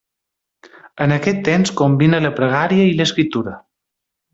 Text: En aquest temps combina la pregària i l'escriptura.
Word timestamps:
En 1.05 1.13
aquest 1.17 1.45
temps 1.49 1.73
combina 1.83 2.25
la 2.29 2.35
pregària 2.43 2.91
i 2.93 3.01
l'escriptura. 3.03 3.59